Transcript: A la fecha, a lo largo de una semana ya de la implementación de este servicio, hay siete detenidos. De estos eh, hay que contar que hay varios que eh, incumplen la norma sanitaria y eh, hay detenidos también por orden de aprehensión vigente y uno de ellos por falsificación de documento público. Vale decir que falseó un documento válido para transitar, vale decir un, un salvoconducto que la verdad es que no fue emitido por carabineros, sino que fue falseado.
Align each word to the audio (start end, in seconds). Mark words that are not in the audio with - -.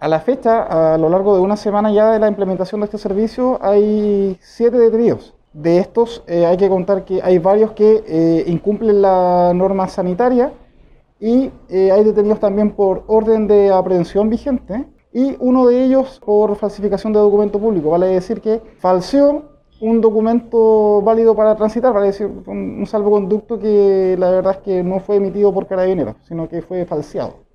A 0.00 0.08
la 0.08 0.20
fecha, 0.20 0.94
a 0.94 0.96
lo 0.96 1.10
largo 1.10 1.34
de 1.34 1.42
una 1.42 1.58
semana 1.58 1.92
ya 1.92 2.10
de 2.10 2.18
la 2.18 2.26
implementación 2.26 2.80
de 2.80 2.86
este 2.86 2.96
servicio, 2.96 3.58
hay 3.60 4.38
siete 4.40 4.78
detenidos. 4.78 5.34
De 5.52 5.76
estos 5.76 6.24
eh, 6.26 6.46
hay 6.46 6.56
que 6.56 6.70
contar 6.70 7.04
que 7.04 7.20
hay 7.22 7.38
varios 7.38 7.72
que 7.72 8.02
eh, 8.06 8.44
incumplen 8.46 9.02
la 9.02 9.52
norma 9.54 9.88
sanitaria 9.88 10.54
y 11.20 11.50
eh, 11.68 11.92
hay 11.92 12.02
detenidos 12.02 12.40
también 12.40 12.70
por 12.70 13.04
orden 13.08 13.46
de 13.46 13.70
aprehensión 13.70 14.30
vigente 14.30 14.86
y 15.12 15.36
uno 15.38 15.66
de 15.66 15.84
ellos 15.84 16.18
por 16.24 16.56
falsificación 16.56 17.12
de 17.12 17.18
documento 17.18 17.58
público. 17.58 17.90
Vale 17.90 18.06
decir 18.06 18.40
que 18.40 18.62
falseó 18.78 19.50
un 19.82 20.00
documento 20.00 21.02
válido 21.02 21.36
para 21.36 21.54
transitar, 21.56 21.92
vale 21.92 22.06
decir 22.06 22.26
un, 22.26 22.78
un 22.78 22.86
salvoconducto 22.86 23.58
que 23.58 24.16
la 24.18 24.30
verdad 24.30 24.52
es 24.52 24.58
que 24.60 24.82
no 24.82 24.98
fue 25.00 25.16
emitido 25.16 25.52
por 25.52 25.66
carabineros, 25.66 26.16
sino 26.26 26.48
que 26.48 26.62
fue 26.62 26.86
falseado. 26.86 27.49